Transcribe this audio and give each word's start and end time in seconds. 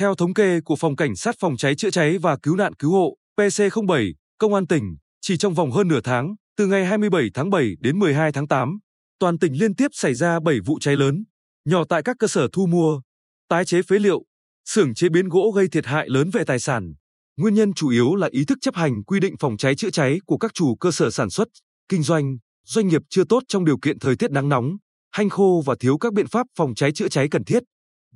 Theo 0.00 0.14
thống 0.14 0.34
kê 0.34 0.60
của 0.60 0.76
Phòng 0.76 0.96
Cảnh 0.96 1.16
sát 1.16 1.34
Phòng 1.40 1.56
cháy 1.56 1.74
chữa 1.74 1.90
cháy 1.90 2.18
và 2.18 2.36
Cứu 2.42 2.56
nạn 2.56 2.74
Cứu 2.74 2.92
hộ 2.92 3.16
PC07, 3.36 4.12
Công 4.38 4.54
an 4.54 4.66
tỉnh, 4.66 4.96
chỉ 5.20 5.36
trong 5.36 5.54
vòng 5.54 5.70
hơn 5.70 5.88
nửa 5.88 6.00
tháng, 6.04 6.34
từ 6.56 6.66
ngày 6.66 6.84
27 6.86 7.28
tháng 7.34 7.50
7 7.50 7.70
đến 7.80 7.98
12 7.98 8.32
tháng 8.32 8.48
8, 8.48 8.78
toàn 9.18 9.38
tỉnh 9.38 9.52
liên 9.52 9.74
tiếp 9.74 9.88
xảy 9.92 10.14
ra 10.14 10.40
7 10.40 10.60
vụ 10.66 10.78
cháy 10.80 10.96
lớn, 10.96 11.24
nhỏ 11.64 11.84
tại 11.88 12.02
các 12.02 12.16
cơ 12.18 12.26
sở 12.26 12.48
thu 12.52 12.66
mua, 12.66 13.00
tái 13.48 13.64
chế 13.64 13.82
phế 13.82 13.98
liệu, 13.98 14.22
xưởng 14.68 14.94
chế 14.94 15.08
biến 15.08 15.28
gỗ 15.28 15.52
gây 15.56 15.68
thiệt 15.68 15.86
hại 15.86 16.08
lớn 16.08 16.30
về 16.30 16.44
tài 16.46 16.58
sản. 16.58 16.94
Nguyên 17.36 17.54
nhân 17.54 17.72
chủ 17.72 17.88
yếu 17.88 18.14
là 18.14 18.28
ý 18.30 18.44
thức 18.44 18.58
chấp 18.60 18.74
hành 18.74 19.04
quy 19.04 19.20
định 19.20 19.34
phòng 19.40 19.56
cháy 19.56 19.74
chữa 19.74 19.90
cháy 19.90 20.18
của 20.26 20.38
các 20.38 20.54
chủ 20.54 20.74
cơ 20.74 20.90
sở 20.90 21.10
sản 21.10 21.30
xuất, 21.30 21.48
kinh 21.88 22.02
doanh, 22.02 22.36
doanh 22.66 22.88
nghiệp 22.88 23.02
chưa 23.08 23.24
tốt 23.24 23.42
trong 23.48 23.64
điều 23.64 23.78
kiện 23.78 23.98
thời 23.98 24.16
tiết 24.16 24.30
nắng 24.30 24.48
nóng, 24.48 24.76
hanh 25.10 25.28
khô 25.28 25.62
và 25.66 25.74
thiếu 25.80 25.98
các 25.98 26.12
biện 26.12 26.26
pháp 26.26 26.46
phòng 26.56 26.74
cháy 26.74 26.92
chữa 26.92 27.08
cháy 27.08 27.28
cần 27.30 27.44
thiết. 27.44 27.62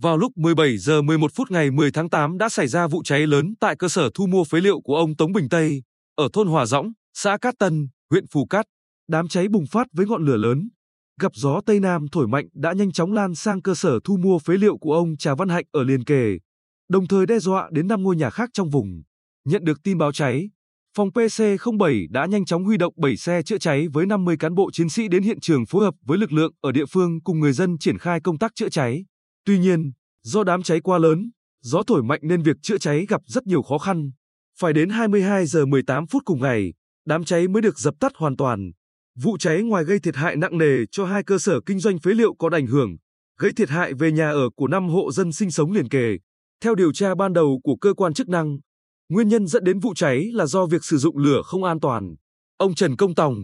Vào 0.00 0.16
lúc 0.16 0.32
17 0.36 0.78
giờ 0.78 1.02
11 1.02 1.30
phút 1.34 1.50
ngày 1.50 1.70
10 1.70 1.90
tháng 1.90 2.10
8 2.10 2.38
đã 2.38 2.48
xảy 2.48 2.66
ra 2.66 2.86
vụ 2.86 3.02
cháy 3.04 3.26
lớn 3.26 3.54
tại 3.60 3.76
cơ 3.76 3.88
sở 3.88 4.10
thu 4.14 4.26
mua 4.26 4.44
phế 4.44 4.60
liệu 4.60 4.80
của 4.80 4.96
ông 4.96 5.16
Tống 5.16 5.32
Bình 5.32 5.48
Tây, 5.48 5.82
ở 6.14 6.28
thôn 6.32 6.48
Hòa 6.48 6.66
Dõng, 6.66 6.92
xã 7.14 7.38
Cát 7.40 7.54
Tân, 7.58 7.88
huyện 8.10 8.24
Phù 8.32 8.46
Cát. 8.46 8.66
Đám 9.08 9.28
cháy 9.28 9.48
bùng 9.48 9.66
phát 9.66 9.86
với 9.92 10.06
ngọn 10.06 10.24
lửa 10.24 10.36
lớn. 10.36 10.68
Gặp 11.20 11.32
gió 11.34 11.60
Tây 11.66 11.80
Nam 11.80 12.06
thổi 12.12 12.28
mạnh 12.28 12.48
đã 12.52 12.72
nhanh 12.72 12.92
chóng 12.92 13.12
lan 13.12 13.34
sang 13.34 13.62
cơ 13.62 13.74
sở 13.74 13.98
thu 14.04 14.16
mua 14.16 14.38
phế 14.38 14.54
liệu 14.54 14.78
của 14.78 14.94
ông 14.94 15.16
Trà 15.16 15.34
Văn 15.34 15.48
Hạnh 15.48 15.64
ở 15.72 15.82
liền 15.82 16.04
kề, 16.04 16.38
đồng 16.88 17.06
thời 17.06 17.26
đe 17.26 17.38
dọa 17.38 17.68
đến 17.72 17.88
5 17.88 18.02
ngôi 18.02 18.16
nhà 18.16 18.30
khác 18.30 18.50
trong 18.52 18.70
vùng. 18.70 19.02
Nhận 19.44 19.64
được 19.64 19.82
tin 19.82 19.98
báo 19.98 20.12
cháy, 20.12 20.50
phòng 20.96 21.08
PC07 21.08 22.06
đã 22.10 22.26
nhanh 22.26 22.44
chóng 22.44 22.64
huy 22.64 22.76
động 22.76 22.94
7 22.96 23.16
xe 23.16 23.42
chữa 23.42 23.58
cháy 23.58 23.88
với 23.92 24.06
50 24.06 24.36
cán 24.36 24.54
bộ 24.54 24.70
chiến 24.72 24.88
sĩ 24.88 25.08
đến 25.08 25.22
hiện 25.22 25.40
trường 25.40 25.66
phối 25.66 25.84
hợp 25.84 25.94
với 26.02 26.18
lực 26.18 26.32
lượng 26.32 26.52
ở 26.60 26.72
địa 26.72 26.86
phương 26.86 27.20
cùng 27.20 27.40
người 27.40 27.52
dân 27.52 27.78
triển 27.78 27.98
khai 27.98 28.20
công 28.20 28.38
tác 28.38 28.52
chữa 28.54 28.68
cháy. 28.68 29.04
Tuy 29.44 29.58
nhiên, 29.58 29.92
do 30.22 30.44
đám 30.44 30.62
cháy 30.62 30.80
quá 30.80 30.98
lớn, 30.98 31.30
gió 31.62 31.82
thổi 31.86 32.02
mạnh 32.02 32.20
nên 32.22 32.42
việc 32.42 32.56
chữa 32.62 32.78
cháy 32.78 33.06
gặp 33.08 33.20
rất 33.26 33.46
nhiều 33.46 33.62
khó 33.62 33.78
khăn. 33.78 34.10
Phải 34.58 34.72
đến 34.72 34.90
22 34.90 35.46
giờ 35.46 35.66
18 35.66 36.06
phút 36.06 36.22
cùng 36.24 36.40
ngày, 36.40 36.72
đám 37.06 37.24
cháy 37.24 37.48
mới 37.48 37.62
được 37.62 37.78
dập 37.78 37.94
tắt 38.00 38.12
hoàn 38.16 38.36
toàn. 38.36 38.70
Vụ 39.18 39.38
cháy 39.38 39.62
ngoài 39.62 39.84
gây 39.84 39.98
thiệt 39.98 40.16
hại 40.16 40.36
nặng 40.36 40.58
nề 40.58 40.86
cho 40.90 41.04
hai 41.04 41.22
cơ 41.24 41.38
sở 41.38 41.60
kinh 41.66 41.80
doanh 41.80 41.98
phế 41.98 42.10
liệu 42.10 42.34
có 42.34 42.50
ảnh 42.52 42.66
hưởng, 42.66 42.96
gây 43.38 43.52
thiệt 43.52 43.68
hại 43.68 43.94
về 43.94 44.12
nhà 44.12 44.30
ở 44.30 44.50
của 44.56 44.68
5 44.68 44.88
hộ 44.88 45.12
dân 45.12 45.32
sinh 45.32 45.50
sống 45.50 45.72
liền 45.72 45.88
kề. 45.88 46.18
Theo 46.60 46.74
điều 46.74 46.92
tra 46.92 47.14
ban 47.14 47.32
đầu 47.32 47.60
của 47.64 47.76
cơ 47.76 47.94
quan 47.94 48.14
chức 48.14 48.28
năng, 48.28 48.58
nguyên 49.08 49.28
nhân 49.28 49.46
dẫn 49.46 49.64
đến 49.64 49.78
vụ 49.80 49.94
cháy 49.94 50.28
là 50.32 50.46
do 50.46 50.66
việc 50.66 50.84
sử 50.84 50.98
dụng 50.98 51.18
lửa 51.18 51.42
không 51.44 51.64
an 51.64 51.80
toàn. 51.80 52.14
Ông 52.56 52.74
Trần 52.74 52.96
Công 52.96 53.14
Tòng, 53.14 53.34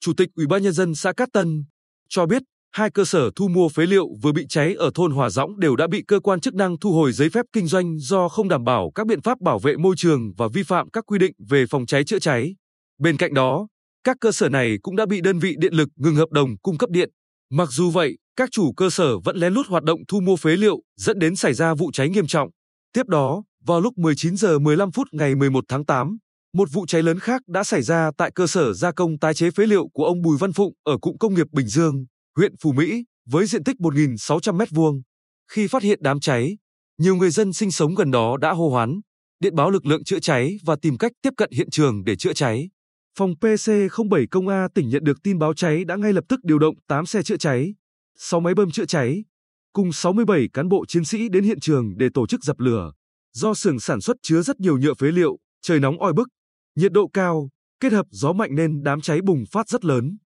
Chủ 0.00 0.12
tịch 0.16 0.28
Ủy 0.34 0.46
ban 0.46 0.62
nhân 0.62 0.72
dân 0.72 0.94
xã 0.94 1.12
Cát 1.12 1.28
Tân, 1.32 1.64
cho 2.08 2.26
biết 2.26 2.42
hai 2.72 2.90
cơ 2.90 3.04
sở 3.04 3.30
thu 3.36 3.48
mua 3.48 3.68
phế 3.68 3.86
liệu 3.86 4.08
vừa 4.22 4.32
bị 4.32 4.46
cháy 4.48 4.74
ở 4.74 4.90
thôn 4.94 5.10
Hòa 5.12 5.30
Dõng 5.30 5.60
đều 5.60 5.76
đã 5.76 5.86
bị 5.86 6.02
cơ 6.08 6.20
quan 6.20 6.40
chức 6.40 6.54
năng 6.54 6.78
thu 6.78 6.92
hồi 6.92 7.12
giấy 7.12 7.30
phép 7.30 7.46
kinh 7.52 7.66
doanh 7.66 7.98
do 7.98 8.28
không 8.28 8.48
đảm 8.48 8.64
bảo 8.64 8.90
các 8.94 9.06
biện 9.06 9.22
pháp 9.22 9.40
bảo 9.40 9.58
vệ 9.58 9.76
môi 9.76 9.94
trường 9.98 10.32
và 10.36 10.48
vi 10.52 10.62
phạm 10.62 10.90
các 10.90 11.06
quy 11.06 11.18
định 11.18 11.32
về 11.48 11.64
phòng 11.70 11.86
cháy 11.86 12.04
chữa 12.04 12.18
cháy. 12.18 12.54
Bên 12.98 13.16
cạnh 13.16 13.34
đó, 13.34 13.68
các 14.04 14.16
cơ 14.20 14.32
sở 14.32 14.48
này 14.48 14.76
cũng 14.82 14.96
đã 14.96 15.06
bị 15.06 15.20
đơn 15.20 15.38
vị 15.38 15.54
điện 15.58 15.74
lực 15.74 15.88
ngừng 15.96 16.14
hợp 16.16 16.30
đồng 16.30 16.58
cung 16.62 16.78
cấp 16.78 16.90
điện. 16.90 17.10
Mặc 17.50 17.68
dù 17.70 17.90
vậy, 17.90 18.18
các 18.36 18.48
chủ 18.52 18.72
cơ 18.72 18.90
sở 18.90 19.18
vẫn 19.18 19.36
lén 19.36 19.52
lút 19.52 19.66
hoạt 19.66 19.82
động 19.82 20.00
thu 20.08 20.20
mua 20.20 20.36
phế 20.36 20.56
liệu, 20.56 20.80
dẫn 20.96 21.18
đến 21.18 21.36
xảy 21.36 21.54
ra 21.54 21.74
vụ 21.74 21.90
cháy 21.92 22.08
nghiêm 22.08 22.26
trọng. 22.26 22.50
Tiếp 22.92 23.06
đó, 23.06 23.42
vào 23.66 23.80
lúc 23.80 23.98
19 23.98 24.36
giờ 24.36 24.58
15 24.58 24.92
phút 24.92 25.08
ngày 25.12 25.34
11 25.34 25.64
tháng 25.68 25.84
8, 25.84 26.18
một 26.54 26.68
vụ 26.72 26.86
cháy 26.86 27.02
lớn 27.02 27.18
khác 27.18 27.42
đã 27.48 27.64
xảy 27.64 27.82
ra 27.82 28.10
tại 28.16 28.30
cơ 28.34 28.46
sở 28.46 28.72
gia 28.72 28.92
công 28.92 29.18
tái 29.18 29.34
chế 29.34 29.50
phế 29.50 29.66
liệu 29.66 29.88
của 29.92 30.04
ông 30.04 30.22
Bùi 30.22 30.36
Văn 30.40 30.52
Phụng 30.52 30.72
ở 30.84 30.98
cụm 30.98 31.16
công 31.20 31.34
nghiệp 31.34 31.46
Bình 31.52 31.66
Dương, 31.66 32.04
huyện 32.36 32.54
Phú 32.62 32.72
Mỹ, 32.72 33.04
với 33.26 33.46
diện 33.46 33.64
tích 33.64 33.76
1.600 33.76 34.56
m2. 34.56 35.02
Khi 35.52 35.66
phát 35.66 35.82
hiện 35.82 35.98
đám 36.02 36.20
cháy, 36.20 36.56
nhiều 36.98 37.16
người 37.16 37.30
dân 37.30 37.52
sinh 37.52 37.70
sống 37.70 37.94
gần 37.94 38.10
đó 38.10 38.36
đã 38.36 38.52
hô 38.52 38.68
hoán, 38.68 39.00
điện 39.40 39.54
báo 39.54 39.70
lực 39.70 39.86
lượng 39.86 40.04
chữa 40.04 40.20
cháy 40.20 40.56
và 40.64 40.76
tìm 40.82 40.98
cách 40.98 41.12
tiếp 41.22 41.30
cận 41.36 41.50
hiện 41.52 41.70
trường 41.70 42.04
để 42.04 42.16
chữa 42.16 42.32
cháy. 42.32 42.68
Phòng 43.18 43.34
PC07 43.40 44.26
Công 44.30 44.48
A 44.48 44.68
tỉnh 44.74 44.88
nhận 44.88 45.04
được 45.04 45.22
tin 45.22 45.38
báo 45.38 45.54
cháy 45.54 45.84
đã 45.84 45.96
ngay 45.96 46.12
lập 46.12 46.24
tức 46.28 46.40
điều 46.42 46.58
động 46.58 46.74
8 46.88 47.06
xe 47.06 47.22
chữa 47.22 47.36
cháy, 47.36 47.74
6 48.18 48.40
máy 48.40 48.54
bơm 48.54 48.70
chữa 48.70 48.86
cháy, 48.86 49.24
cùng 49.72 49.92
67 49.92 50.48
cán 50.52 50.68
bộ 50.68 50.84
chiến 50.88 51.04
sĩ 51.04 51.28
đến 51.28 51.44
hiện 51.44 51.60
trường 51.60 51.96
để 51.96 52.08
tổ 52.14 52.26
chức 52.26 52.44
dập 52.44 52.60
lửa. 52.60 52.92
Do 53.32 53.54
xưởng 53.54 53.80
sản 53.80 54.00
xuất 54.00 54.16
chứa 54.22 54.42
rất 54.42 54.60
nhiều 54.60 54.78
nhựa 54.78 54.94
phế 54.94 55.06
liệu, 55.06 55.38
trời 55.62 55.80
nóng 55.80 56.00
oi 56.00 56.12
bức, 56.12 56.28
nhiệt 56.76 56.92
độ 56.92 57.10
cao, 57.12 57.48
kết 57.80 57.92
hợp 57.92 58.06
gió 58.10 58.32
mạnh 58.32 58.54
nên 58.54 58.82
đám 58.82 59.00
cháy 59.00 59.20
bùng 59.20 59.44
phát 59.52 59.68
rất 59.68 59.84
lớn. 59.84 60.16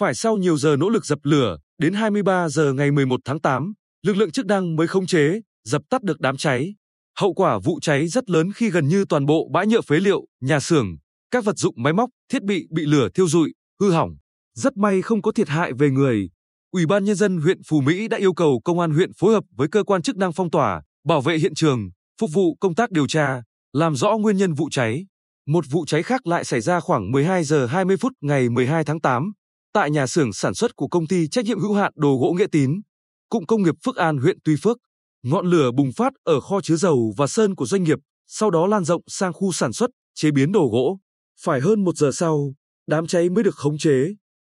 Phải 0.00 0.14
sau 0.14 0.36
nhiều 0.36 0.56
giờ 0.56 0.76
nỗ 0.76 0.88
lực 0.88 1.06
dập 1.06 1.18
lửa, 1.22 1.58
đến 1.78 1.92
23 1.92 2.48
giờ 2.48 2.72
ngày 2.72 2.90
11 2.90 3.20
tháng 3.24 3.40
8, 3.40 3.72
lực 4.06 4.16
lượng 4.16 4.30
chức 4.30 4.46
năng 4.46 4.76
mới 4.76 4.86
khống 4.86 5.06
chế, 5.06 5.40
dập 5.64 5.82
tắt 5.90 6.02
được 6.02 6.20
đám 6.20 6.36
cháy. 6.36 6.74
Hậu 7.18 7.34
quả 7.34 7.58
vụ 7.64 7.78
cháy 7.82 8.08
rất 8.08 8.30
lớn 8.30 8.52
khi 8.52 8.70
gần 8.70 8.88
như 8.88 9.04
toàn 9.08 9.26
bộ 9.26 9.48
bãi 9.52 9.66
nhựa 9.66 9.80
phế 9.80 9.96
liệu, 9.96 10.24
nhà 10.40 10.60
xưởng, 10.60 10.86
các 11.30 11.44
vật 11.44 11.56
dụng 11.56 11.74
máy 11.78 11.92
móc, 11.92 12.10
thiết 12.32 12.42
bị 12.42 12.66
bị 12.70 12.86
lửa 12.86 13.08
thiêu 13.14 13.28
rụi, 13.28 13.52
hư 13.80 13.90
hỏng. 13.90 14.10
Rất 14.56 14.76
may 14.76 15.02
không 15.02 15.22
có 15.22 15.32
thiệt 15.32 15.48
hại 15.48 15.72
về 15.72 15.90
người. 15.90 16.30
Ủy 16.70 16.86
ban 16.86 17.04
nhân 17.04 17.16
dân 17.16 17.38
huyện 17.38 17.58
Phú 17.68 17.80
Mỹ 17.80 18.08
đã 18.08 18.16
yêu 18.16 18.32
cầu 18.32 18.60
công 18.64 18.80
an 18.80 18.90
huyện 18.90 19.10
phối 19.12 19.34
hợp 19.34 19.44
với 19.56 19.68
cơ 19.68 19.84
quan 19.84 20.02
chức 20.02 20.16
năng 20.16 20.32
phong 20.32 20.50
tỏa, 20.50 20.82
bảo 21.04 21.20
vệ 21.20 21.38
hiện 21.38 21.54
trường, 21.54 21.90
phục 22.20 22.30
vụ 22.32 22.56
công 22.60 22.74
tác 22.74 22.90
điều 22.90 23.06
tra, 23.06 23.42
làm 23.72 23.96
rõ 23.96 24.16
nguyên 24.16 24.36
nhân 24.36 24.54
vụ 24.54 24.68
cháy. 24.70 25.06
Một 25.46 25.64
vụ 25.70 25.84
cháy 25.86 26.02
khác 26.02 26.26
lại 26.26 26.44
xảy 26.44 26.60
ra 26.60 26.80
khoảng 26.80 27.10
12 27.10 27.44
giờ 27.44 27.66
20 27.66 27.96
phút 27.96 28.12
ngày 28.20 28.48
12 28.48 28.84
tháng 28.84 29.00
8 29.00 29.32
tại 29.72 29.90
nhà 29.90 30.06
xưởng 30.06 30.32
sản 30.32 30.54
xuất 30.54 30.76
của 30.76 30.88
công 30.88 31.06
ty 31.06 31.28
trách 31.28 31.44
nhiệm 31.44 31.60
hữu 31.60 31.74
hạn 31.74 31.92
đồ 31.96 32.18
gỗ 32.20 32.34
Nghĩa 32.38 32.46
Tín, 32.52 32.80
cụm 33.28 33.44
công 33.44 33.62
nghiệp 33.62 33.74
Phước 33.84 33.96
An 33.96 34.18
huyện 34.18 34.38
Tuy 34.44 34.56
Phước. 34.62 34.76
Ngọn 35.22 35.46
lửa 35.46 35.70
bùng 35.70 35.92
phát 35.96 36.12
ở 36.24 36.40
kho 36.40 36.60
chứa 36.60 36.76
dầu 36.76 37.14
và 37.16 37.26
sơn 37.26 37.54
của 37.54 37.66
doanh 37.66 37.82
nghiệp, 37.82 37.98
sau 38.26 38.50
đó 38.50 38.66
lan 38.66 38.84
rộng 38.84 39.02
sang 39.06 39.32
khu 39.32 39.52
sản 39.52 39.72
xuất, 39.72 39.90
chế 40.14 40.30
biến 40.30 40.52
đồ 40.52 40.68
gỗ. 40.72 40.98
Phải 41.40 41.60
hơn 41.60 41.84
một 41.84 41.96
giờ 41.96 42.10
sau, 42.12 42.54
đám 42.86 43.06
cháy 43.06 43.30
mới 43.30 43.44
được 43.44 43.54
khống 43.54 43.78
chế. 43.78 44.06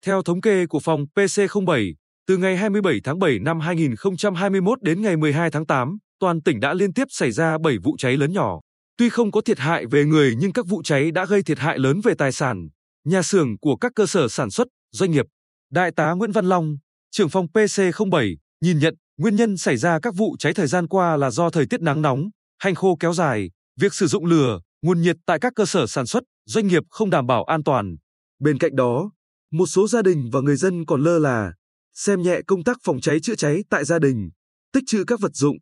Theo 0.06 0.22
thống 0.22 0.40
kê 0.40 0.66
của 0.66 0.80
phòng 0.80 1.04
PC07, 1.14 1.92
từ 2.26 2.36
ngày 2.36 2.56
27 2.56 3.00
tháng 3.04 3.18
7 3.18 3.38
năm 3.38 3.60
2021 3.60 4.82
đến 4.82 5.02
ngày 5.02 5.16
12 5.16 5.50
tháng 5.50 5.66
8, 5.66 5.98
toàn 6.20 6.42
tỉnh 6.42 6.60
đã 6.60 6.74
liên 6.74 6.92
tiếp 6.92 7.04
xảy 7.10 7.30
ra 7.30 7.58
7 7.58 7.78
vụ 7.78 7.96
cháy 7.98 8.16
lớn 8.16 8.32
nhỏ. 8.32 8.60
Tuy 8.96 9.08
không 9.08 9.30
có 9.30 9.40
thiệt 9.40 9.58
hại 9.58 9.86
về 9.86 10.04
người 10.04 10.34
nhưng 10.38 10.52
các 10.52 10.66
vụ 10.66 10.82
cháy 10.82 11.10
đã 11.10 11.24
gây 11.24 11.42
thiệt 11.42 11.58
hại 11.58 11.78
lớn 11.78 12.00
về 12.04 12.14
tài 12.18 12.32
sản, 12.32 12.68
nhà 13.04 13.22
xưởng 13.22 13.58
của 13.58 13.76
các 13.76 13.92
cơ 13.94 14.06
sở 14.06 14.28
sản 14.28 14.50
xuất, 14.50 14.68
doanh 14.94 15.10
nghiệp. 15.10 15.26
Đại 15.70 15.90
tá 15.92 16.12
Nguyễn 16.12 16.32
Văn 16.32 16.46
Long, 16.46 16.76
trưởng 17.10 17.28
phòng 17.28 17.46
PC07, 17.54 18.36
nhìn 18.60 18.78
nhận 18.78 18.94
nguyên 19.16 19.36
nhân 19.36 19.56
xảy 19.56 19.76
ra 19.76 19.98
các 20.00 20.14
vụ 20.16 20.36
cháy 20.38 20.54
thời 20.54 20.66
gian 20.66 20.88
qua 20.88 21.16
là 21.16 21.30
do 21.30 21.50
thời 21.50 21.66
tiết 21.66 21.80
nắng 21.82 22.02
nóng, 22.02 22.30
hành 22.58 22.74
khô 22.74 22.96
kéo 23.00 23.12
dài, 23.12 23.50
việc 23.80 23.94
sử 23.94 24.06
dụng 24.06 24.26
lửa, 24.26 24.60
nguồn 24.82 25.02
nhiệt 25.02 25.16
tại 25.26 25.38
các 25.40 25.52
cơ 25.56 25.66
sở 25.66 25.86
sản 25.86 26.06
xuất, 26.06 26.22
doanh 26.46 26.66
nghiệp 26.66 26.82
không 26.90 27.10
đảm 27.10 27.26
bảo 27.26 27.44
an 27.44 27.64
toàn. 27.64 27.96
Bên 28.38 28.58
cạnh 28.58 28.76
đó, 28.76 29.10
một 29.52 29.66
số 29.66 29.88
gia 29.88 30.02
đình 30.02 30.30
và 30.32 30.40
người 30.40 30.56
dân 30.56 30.84
còn 30.86 31.00
lơ 31.00 31.18
là, 31.18 31.52
xem 31.94 32.22
nhẹ 32.22 32.40
công 32.46 32.64
tác 32.64 32.76
phòng 32.84 33.00
cháy 33.00 33.20
chữa 33.20 33.34
cháy 33.34 33.64
tại 33.70 33.84
gia 33.84 33.98
đình, 33.98 34.30
tích 34.72 34.84
trữ 34.86 35.04
các 35.06 35.20
vật 35.20 35.32
dụng, 35.34 35.56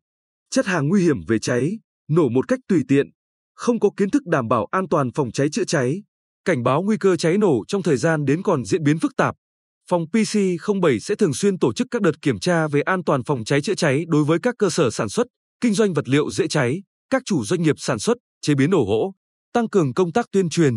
chất 0.51 0.67
hàng 0.67 0.89
nguy 0.89 1.03
hiểm 1.03 1.17
về 1.29 1.39
cháy, 1.39 1.79
nổ 2.09 2.29
một 2.29 2.49
cách 2.49 2.61
tùy 2.69 2.83
tiện, 2.89 3.07
không 3.55 3.81
có 3.81 3.91
kiến 3.97 4.11
thức 4.11 4.27
đảm 4.27 4.49
bảo 4.49 4.67
an 4.71 4.89
toàn 4.89 5.11
phòng 5.15 5.33
cháy 5.33 5.49
chữa 5.53 5.65
cháy 5.65 6.03
cảnh 6.45 6.63
báo 6.63 6.83
nguy 6.83 6.97
cơ 7.01 7.17
cháy 7.17 7.39
nổ 7.39 7.65
trong 7.69 7.83
thời 7.83 7.97
gian 7.97 8.25
đến 8.25 8.43
còn 8.43 8.65
diễn 8.65 8.83
biến 8.83 8.99
phức 8.99 9.17
tạp. 9.17 9.35
Phòng 9.91 10.05
PC07 10.13 10.99
sẽ 10.99 11.15
thường 11.15 11.35
xuyên 11.35 11.59
tổ 11.59 11.73
chức 11.73 11.87
các 11.91 12.03
đợt 12.03 12.23
kiểm 12.23 12.39
tra 12.39 12.69
về 12.69 12.81
an 12.81 13.05
toàn 13.05 13.25
phòng 13.25 13.45
cháy 13.45 13.61
chữa 13.61 13.75
cháy 13.75 14.05
đối 14.09 14.25
với 14.25 14.39
các 14.43 14.55
cơ 14.59 14.71
sở 14.71 14.91
sản 14.91 15.09
xuất, 15.09 15.27
kinh 15.61 15.75
doanh 15.75 15.93
vật 15.93 16.09
liệu 16.09 16.31
dễ 16.31 16.49
cháy, 16.49 16.83
các 17.11 17.23
chủ 17.25 17.45
doanh 17.45 17.63
nghiệp 17.63 17.75
sản 17.79 17.99
xuất, 17.99 18.17
chế 18.41 18.55
biến 18.55 18.71
đồ 18.71 18.85
gỗ, 18.89 19.15
tăng 19.53 19.69
cường 19.69 19.95
công 19.95 20.13
tác 20.13 20.27
tuyên 20.33 20.49
truyền, 20.49 20.75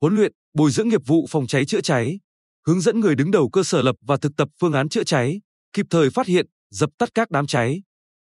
huấn 0.00 0.14
luyện, 0.16 0.32
bồi 0.54 0.70
dưỡng 0.70 0.88
nghiệp 0.88 1.00
vụ 1.06 1.26
phòng 1.30 1.46
cháy 1.46 1.64
chữa 1.64 1.80
cháy, 1.80 2.18
hướng 2.66 2.80
dẫn 2.80 3.00
người 3.00 3.14
đứng 3.14 3.30
đầu 3.30 3.50
cơ 3.52 3.62
sở 3.62 3.82
lập 3.82 3.96
và 4.06 4.16
thực 4.16 4.32
tập 4.36 4.48
phương 4.60 4.72
án 4.72 4.88
chữa 4.88 5.04
cháy, 5.04 5.40
kịp 5.72 5.86
thời 5.90 6.10
phát 6.10 6.26
hiện, 6.26 6.46
dập 6.70 6.90
tắt 6.98 7.08
các 7.14 7.30
đám 7.30 7.46
cháy. 7.46 7.82